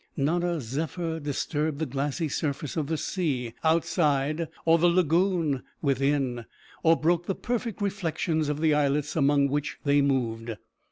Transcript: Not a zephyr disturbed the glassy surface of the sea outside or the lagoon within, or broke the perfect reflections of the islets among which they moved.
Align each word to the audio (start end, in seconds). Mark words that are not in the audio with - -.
Not 0.17 0.43
a 0.43 0.59
zephyr 0.59 1.19
disturbed 1.19 1.77
the 1.77 1.85
glassy 1.85 2.27
surface 2.27 2.75
of 2.75 2.87
the 2.87 2.97
sea 2.97 3.53
outside 3.63 4.47
or 4.65 4.79
the 4.79 4.87
lagoon 4.89 5.61
within, 5.83 6.45
or 6.81 6.97
broke 6.99 7.27
the 7.27 7.35
perfect 7.35 7.83
reflections 7.83 8.49
of 8.49 8.61
the 8.61 8.73
islets 8.73 9.15
among 9.15 9.47
which 9.49 9.77
they 9.83 10.01
moved. 10.01 10.57